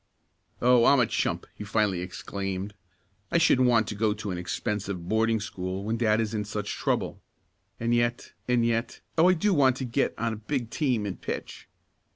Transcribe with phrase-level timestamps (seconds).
[0.63, 2.73] "Oh, I'm a chump!" he finally exclaimed.
[3.31, 6.73] "I shouldn't want to go to an expensive boarding school when dad is in such
[6.73, 7.21] trouble.
[7.79, 9.29] And yet and yet Oh!
[9.29, 11.69] I do want to get on a big team and pitch!"